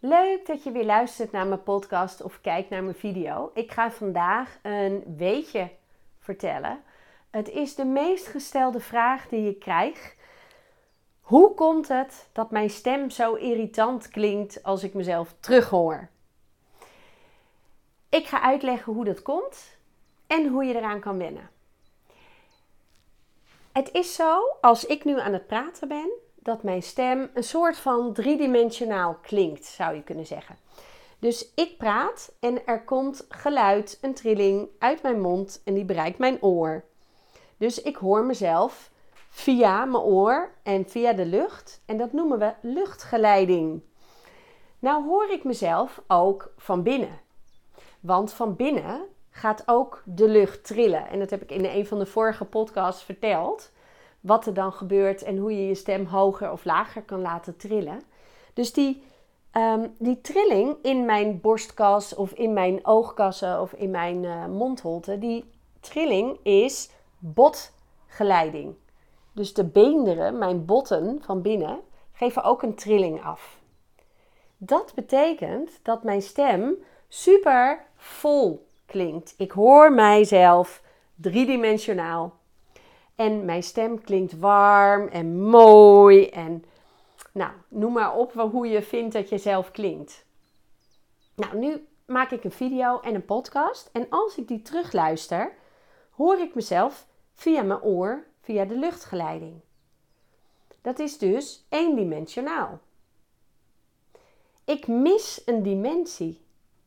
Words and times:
Leuk 0.00 0.46
dat 0.46 0.62
je 0.62 0.70
weer 0.70 0.84
luistert 0.84 1.32
naar 1.32 1.46
mijn 1.46 1.62
podcast 1.62 2.22
of 2.22 2.40
kijkt 2.40 2.70
naar 2.70 2.82
mijn 2.82 2.94
video. 2.94 3.50
Ik 3.54 3.72
ga 3.72 3.90
vandaag 3.90 4.58
een 4.62 5.16
weetje 5.16 5.70
vertellen. 6.18 6.82
Het 7.30 7.48
is 7.48 7.74
de 7.74 7.84
meest 7.84 8.26
gestelde 8.26 8.80
vraag 8.80 9.28
die 9.28 9.50
ik 9.50 9.58
krijg. 9.58 10.14
Hoe 11.20 11.54
komt 11.54 11.88
het 11.88 12.28
dat 12.32 12.50
mijn 12.50 12.70
stem 12.70 13.10
zo 13.10 13.34
irritant 13.34 14.08
klinkt 14.08 14.62
als 14.62 14.82
ik 14.82 14.94
mezelf 14.94 15.34
terughoor? 15.40 16.08
Ik 18.08 18.26
ga 18.26 18.40
uitleggen 18.40 18.92
hoe 18.92 19.04
dat 19.04 19.22
komt 19.22 19.76
en 20.26 20.48
hoe 20.48 20.64
je 20.64 20.74
eraan 20.74 21.00
kan 21.00 21.18
wennen. 21.18 21.50
Het 23.72 23.92
is 23.92 24.14
zo, 24.14 24.56
als 24.60 24.86
ik 24.86 25.04
nu 25.04 25.20
aan 25.20 25.32
het 25.32 25.46
praten 25.46 25.88
ben, 25.88 26.10
dat 26.48 26.62
mijn 26.62 26.82
stem 26.82 27.30
een 27.34 27.44
soort 27.44 27.78
van 27.78 28.12
driedimensionaal 28.12 29.18
klinkt, 29.22 29.64
zou 29.64 29.94
je 29.94 30.02
kunnen 30.02 30.26
zeggen. 30.26 30.56
Dus 31.18 31.52
ik 31.54 31.76
praat 31.78 32.32
en 32.40 32.66
er 32.66 32.84
komt 32.84 33.26
geluid, 33.28 33.98
een 34.00 34.14
trilling 34.14 34.68
uit 34.78 35.02
mijn 35.02 35.20
mond 35.20 35.60
en 35.64 35.74
die 35.74 35.84
bereikt 35.84 36.18
mijn 36.18 36.42
oor. 36.42 36.84
Dus 37.56 37.82
ik 37.82 37.96
hoor 37.96 38.24
mezelf 38.24 38.90
via 39.28 39.84
mijn 39.84 40.02
oor 40.02 40.50
en 40.62 40.88
via 40.88 41.12
de 41.12 41.26
lucht 41.26 41.80
en 41.86 41.96
dat 41.96 42.12
noemen 42.12 42.38
we 42.38 42.52
luchtgeleiding. 42.60 43.82
Nou 44.78 45.04
hoor 45.04 45.30
ik 45.30 45.44
mezelf 45.44 46.02
ook 46.06 46.52
van 46.56 46.82
binnen. 46.82 47.20
Want 48.00 48.32
van 48.32 48.56
binnen 48.56 49.00
gaat 49.30 49.62
ook 49.66 50.02
de 50.04 50.28
lucht 50.28 50.64
trillen. 50.64 51.08
En 51.08 51.18
dat 51.18 51.30
heb 51.30 51.42
ik 51.42 51.50
in 51.50 51.64
een 51.64 51.86
van 51.86 51.98
de 51.98 52.06
vorige 52.06 52.44
podcasts 52.44 53.02
verteld 53.02 53.70
wat 54.20 54.46
er 54.46 54.54
dan 54.54 54.72
gebeurt 54.72 55.22
en 55.22 55.36
hoe 55.36 55.52
je 55.52 55.66
je 55.66 55.74
stem 55.74 56.04
hoger 56.04 56.52
of 56.52 56.64
lager 56.64 57.02
kan 57.02 57.20
laten 57.20 57.56
trillen. 57.56 58.02
Dus 58.54 58.72
die, 58.72 59.02
um, 59.52 59.94
die 59.98 60.20
trilling 60.20 60.76
in 60.82 61.04
mijn 61.04 61.40
borstkas 61.40 62.14
of 62.14 62.32
in 62.32 62.52
mijn 62.52 62.86
oogkassen 62.86 63.60
of 63.60 63.72
in 63.72 63.90
mijn 63.90 64.22
uh, 64.22 64.46
mondholte, 64.46 65.18
die 65.18 65.44
trilling 65.80 66.38
is 66.42 66.90
botgeleiding. 67.18 68.74
Dus 69.32 69.54
de 69.54 69.64
beenderen, 69.64 70.38
mijn 70.38 70.64
botten 70.64 71.22
van 71.22 71.42
binnen, 71.42 71.80
geven 72.12 72.42
ook 72.42 72.62
een 72.62 72.74
trilling 72.74 73.24
af. 73.24 73.58
Dat 74.56 74.92
betekent 74.94 75.80
dat 75.82 76.02
mijn 76.02 76.22
stem 76.22 76.74
super 77.08 77.86
vol 77.96 78.66
klinkt. 78.86 79.34
Ik 79.36 79.50
hoor 79.50 79.92
mijzelf 79.92 80.82
driedimensionaal 81.14 82.37
en 83.18 83.44
mijn 83.44 83.62
stem 83.62 84.00
klinkt 84.00 84.38
warm 84.38 85.08
en 85.08 85.40
mooi. 85.40 86.28
En 86.28 86.64
nou, 87.32 87.52
noem 87.68 87.92
maar 87.92 88.16
op 88.16 88.32
hoe 88.32 88.68
je 88.68 88.82
vindt 88.82 89.12
dat 89.12 89.28
je 89.28 89.38
zelf 89.38 89.70
klinkt. 89.70 90.24
Nou, 91.34 91.58
nu 91.58 91.86
maak 92.06 92.30
ik 92.30 92.44
een 92.44 92.52
video 92.52 93.00
en 93.00 93.14
een 93.14 93.24
podcast. 93.24 93.90
En 93.92 94.06
als 94.10 94.36
ik 94.36 94.48
die 94.48 94.62
terugluister, 94.62 95.52
hoor 96.10 96.38
ik 96.38 96.54
mezelf 96.54 97.06
via 97.34 97.62
mijn 97.62 97.82
oor, 97.82 98.24
via 98.40 98.64
de 98.64 98.78
luchtgeleiding. 98.78 99.60
Dat 100.80 100.98
is 100.98 101.18
dus 101.18 101.66
eendimensionaal. 101.68 102.78
Ik 104.64 104.86
mis 104.86 105.42
een 105.44 105.62
dimensie, 105.62 106.44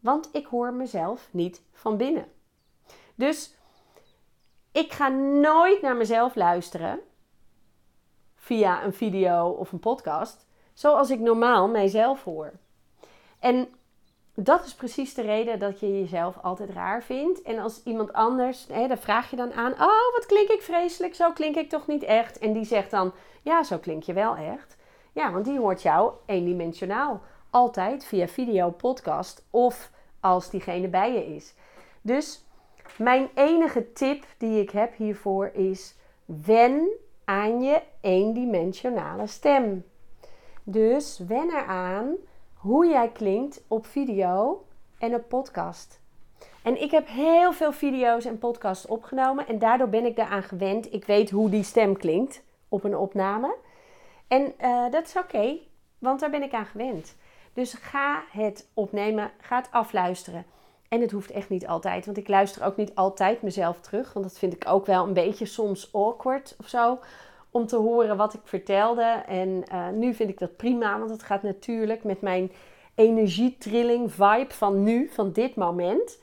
want 0.00 0.28
ik 0.32 0.46
hoor 0.46 0.72
mezelf 0.72 1.28
niet 1.30 1.62
van 1.72 1.96
binnen. 1.96 2.32
Dus 3.14 3.54
ik 4.74 4.92
ga 4.92 5.08
nooit 5.08 5.82
naar 5.82 5.96
mezelf 5.96 6.34
luisteren 6.34 7.00
via 8.34 8.84
een 8.84 8.92
video 8.92 9.48
of 9.48 9.72
een 9.72 9.78
podcast, 9.78 10.46
zoals 10.72 11.10
ik 11.10 11.20
normaal 11.20 11.68
mijzelf 11.68 12.24
hoor. 12.24 12.52
En 13.38 13.68
dat 14.34 14.64
is 14.64 14.74
precies 14.74 15.14
de 15.14 15.22
reden 15.22 15.58
dat 15.58 15.80
je 15.80 16.00
jezelf 16.00 16.38
altijd 16.42 16.70
raar 16.70 17.02
vindt. 17.02 17.42
En 17.42 17.58
als 17.58 17.82
iemand 17.84 18.12
anders, 18.12 18.66
hè, 18.68 18.88
daar 18.88 18.98
vraag 18.98 19.30
je 19.30 19.36
dan 19.36 19.52
aan: 19.52 19.72
Oh, 19.72 20.12
wat 20.14 20.26
klink 20.26 20.48
ik 20.48 20.62
vreselijk, 20.62 21.14
zo 21.14 21.32
klink 21.32 21.56
ik 21.56 21.68
toch 21.68 21.86
niet 21.86 22.02
echt? 22.02 22.38
En 22.38 22.52
die 22.52 22.64
zegt 22.64 22.90
dan: 22.90 23.12
Ja, 23.42 23.62
zo 23.62 23.78
klink 23.78 24.02
je 24.02 24.12
wel 24.12 24.36
echt. 24.36 24.76
Ja, 25.12 25.32
want 25.32 25.44
die 25.44 25.58
hoort 25.58 25.82
jou 25.82 26.12
eendimensionaal. 26.26 27.20
Altijd 27.50 28.04
via 28.04 28.28
video, 28.28 28.70
podcast 28.70 29.46
of 29.50 29.90
als 30.20 30.50
diegene 30.50 30.88
bij 30.88 31.12
je 31.12 31.34
is. 31.34 31.54
Dus 32.00 32.44
mijn 32.98 33.28
enige 33.34 33.92
tip 33.92 34.24
die 34.38 34.60
ik 34.60 34.70
heb 34.70 34.96
hiervoor 34.96 35.50
is: 35.52 35.94
wen 36.24 36.88
aan 37.24 37.62
je 37.62 37.82
eendimensionale 38.00 39.26
stem. 39.26 39.84
Dus 40.62 41.18
wen 41.18 41.50
eraan 41.50 42.14
hoe 42.54 42.86
jij 42.86 43.08
klinkt 43.08 43.64
op 43.68 43.86
video 43.86 44.64
en 44.98 45.14
op 45.14 45.28
podcast. 45.28 46.00
En 46.62 46.82
ik 46.82 46.90
heb 46.90 47.08
heel 47.08 47.52
veel 47.52 47.72
video's 47.72 48.24
en 48.24 48.38
podcasts 48.38 48.86
opgenomen 48.86 49.46
en 49.46 49.58
daardoor 49.58 49.88
ben 49.88 50.04
ik 50.04 50.16
daaraan 50.16 50.42
gewend. 50.42 50.92
Ik 50.92 51.04
weet 51.04 51.30
hoe 51.30 51.50
die 51.50 51.62
stem 51.62 51.96
klinkt 51.96 52.42
op 52.68 52.84
een 52.84 52.96
opname. 52.96 53.56
En 54.28 54.54
uh, 54.60 54.90
dat 54.90 55.06
is 55.06 55.16
oké, 55.16 55.58
want 55.98 56.20
daar 56.20 56.30
ben 56.30 56.42
ik 56.42 56.52
aan 56.52 56.66
gewend. 56.66 57.16
Dus 57.52 57.74
ga 57.74 58.22
het 58.30 58.68
opnemen, 58.74 59.30
ga 59.40 59.56
het 59.56 59.68
afluisteren. 59.70 60.44
En 60.88 61.00
het 61.00 61.10
hoeft 61.10 61.30
echt 61.30 61.48
niet 61.48 61.66
altijd, 61.66 62.04
want 62.04 62.16
ik 62.16 62.28
luister 62.28 62.64
ook 62.64 62.76
niet 62.76 62.94
altijd 62.94 63.42
mezelf 63.42 63.80
terug. 63.80 64.12
Want 64.12 64.26
dat 64.26 64.38
vind 64.38 64.54
ik 64.54 64.68
ook 64.68 64.86
wel 64.86 65.06
een 65.06 65.12
beetje 65.12 65.46
soms 65.46 65.92
awkward 65.92 66.56
of 66.60 66.68
zo. 66.68 66.98
Om 67.50 67.66
te 67.66 67.76
horen 67.76 68.16
wat 68.16 68.34
ik 68.34 68.40
vertelde. 68.44 69.22
En 69.26 69.64
uh, 69.72 69.88
nu 69.88 70.14
vind 70.14 70.30
ik 70.30 70.38
dat 70.38 70.56
prima, 70.56 70.98
want 70.98 71.10
het 71.10 71.22
gaat 71.22 71.42
natuurlijk 71.42 72.04
met 72.04 72.20
mijn 72.20 72.52
energietrilling, 72.94 74.12
vibe 74.12 74.54
van 74.54 74.82
nu, 74.82 75.08
van 75.08 75.32
dit 75.32 75.54
moment. 75.54 76.18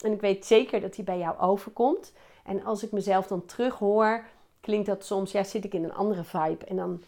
En 0.00 0.12
ik 0.12 0.20
weet 0.20 0.46
zeker 0.46 0.80
dat 0.80 0.94
die 0.94 1.04
bij 1.04 1.18
jou 1.18 1.38
overkomt. 1.38 2.12
En 2.44 2.64
als 2.64 2.82
ik 2.82 2.92
mezelf 2.92 3.26
dan 3.26 3.44
terug 3.44 3.78
hoor, 3.78 4.24
klinkt 4.60 4.86
dat 4.86 5.04
soms, 5.04 5.32
ja, 5.32 5.44
zit 5.44 5.64
ik 5.64 5.74
in 5.74 5.84
een 5.84 5.94
andere 5.94 6.24
vibe. 6.24 6.64
En 6.64 6.76
dan 6.76 7.02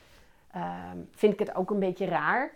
uh, 0.56 0.90
vind 1.10 1.32
ik 1.32 1.38
het 1.38 1.54
ook 1.54 1.70
een 1.70 1.78
beetje 1.78 2.06
raar. 2.06 2.50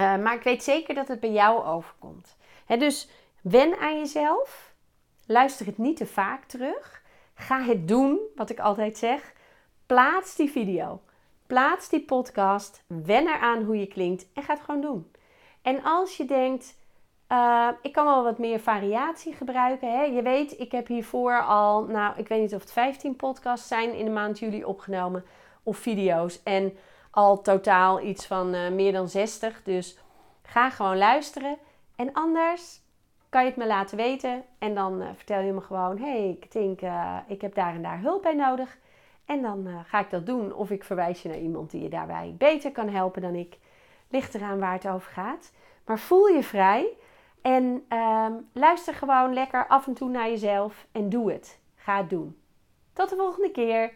Uh, 0.00 0.16
maar 0.16 0.34
ik 0.34 0.42
weet 0.42 0.62
zeker 0.62 0.94
dat 0.94 1.08
het 1.08 1.20
bij 1.20 1.32
jou 1.32 1.64
overkomt. 1.64 2.36
Dus 2.66 3.08
Wen 3.48 3.78
aan 3.78 3.98
jezelf. 3.98 4.74
Luister 5.26 5.66
het 5.66 5.78
niet 5.78 5.96
te 5.96 6.06
vaak 6.06 6.44
terug. 6.44 7.02
Ga 7.34 7.62
het 7.62 7.88
doen, 7.88 8.18
wat 8.34 8.50
ik 8.50 8.60
altijd 8.60 8.98
zeg. 8.98 9.32
Plaats 9.86 10.36
die 10.36 10.50
video. 10.50 11.00
Plaats 11.46 11.88
die 11.88 12.04
podcast. 12.04 12.84
Wen 12.86 13.26
eraan 13.28 13.62
hoe 13.62 13.78
je 13.78 13.86
klinkt 13.86 14.26
en 14.32 14.42
ga 14.42 14.52
het 14.54 14.62
gewoon 14.62 14.80
doen. 14.80 15.12
En 15.62 15.82
als 15.82 16.16
je 16.16 16.24
denkt, 16.24 16.74
uh, 17.32 17.68
ik 17.82 17.92
kan 17.92 18.04
wel 18.04 18.22
wat 18.22 18.38
meer 18.38 18.60
variatie 18.60 19.34
gebruiken. 19.34 19.92
Hè? 19.92 20.02
Je 20.02 20.22
weet, 20.22 20.60
ik 20.60 20.72
heb 20.72 20.86
hiervoor 20.86 21.42
al, 21.42 21.84
nou, 21.84 22.18
ik 22.18 22.28
weet 22.28 22.40
niet 22.40 22.54
of 22.54 22.60
het 22.60 22.72
15 22.72 23.16
podcasts 23.16 23.68
zijn 23.68 23.94
in 23.94 24.04
de 24.04 24.10
maand 24.10 24.38
juli 24.38 24.64
opgenomen. 24.64 25.24
Of 25.62 25.78
video's. 25.78 26.42
En 26.42 26.76
al 27.10 27.42
totaal 27.42 28.00
iets 28.00 28.26
van 28.26 28.54
uh, 28.54 28.70
meer 28.70 28.92
dan 28.92 29.08
60. 29.08 29.62
Dus 29.62 29.98
ga 30.42 30.70
gewoon 30.70 30.98
luisteren. 30.98 31.58
En 31.96 32.12
anders 32.12 32.84
kan 33.36 33.44
je 33.44 33.50
het 33.50 33.60
me 33.60 33.66
laten 33.66 33.96
weten. 33.96 34.44
En 34.58 34.74
dan 34.74 35.02
uh, 35.02 35.08
vertel 35.14 35.40
je 35.40 35.52
me 35.52 35.60
gewoon: 35.60 35.98
hey, 35.98 36.28
ik 36.28 36.52
denk, 36.52 36.82
uh, 36.82 37.16
ik 37.26 37.40
heb 37.40 37.54
daar 37.54 37.74
en 37.74 37.82
daar 37.82 38.00
hulp 38.00 38.22
bij 38.22 38.34
nodig. 38.34 38.78
En 39.24 39.42
dan 39.42 39.66
uh, 39.66 39.78
ga 39.84 40.00
ik 40.00 40.10
dat 40.10 40.26
doen. 40.26 40.54
Of 40.54 40.70
ik 40.70 40.84
verwijs 40.84 41.22
je 41.22 41.28
naar 41.28 41.38
iemand 41.38 41.70
die 41.70 41.82
je 41.82 41.88
daarbij 41.88 42.34
beter 42.38 42.72
kan 42.72 42.88
helpen 42.88 43.22
dan 43.22 43.34
ik. 43.34 43.58
Ligt 44.08 44.34
eraan 44.34 44.58
waar 44.58 44.72
het 44.72 44.88
over 44.88 45.12
gaat. 45.12 45.52
Maar 45.84 45.98
voel 45.98 46.26
je 46.26 46.42
vrij. 46.42 46.88
En 47.42 47.84
ehm, 47.88 48.32
luister 48.52 48.94
gewoon 48.94 49.32
lekker 49.32 49.66
af 49.66 49.86
en 49.86 49.94
toe 49.94 50.08
naar 50.08 50.28
jezelf. 50.28 50.86
En 50.92 51.08
doe 51.08 51.32
het. 51.32 51.58
Ga 51.74 51.96
het 51.96 52.10
doen. 52.10 52.36
Tot 52.92 53.10
de 53.10 53.16
volgende 53.16 53.50
keer. 53.50 53.84